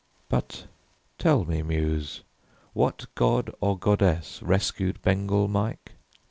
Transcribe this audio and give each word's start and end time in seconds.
But 0.29 0.65
tell 1.19 1.45
me, 1.45 1.61
Muse, 1.61 2.21
What 2.73 3.05
god 3.13 3.51
or 3.59 3.77
goddess 3.77 4.41
rescued 4.41 4.99
Bengal 5.03 5.47
Mike? 5.47 5.91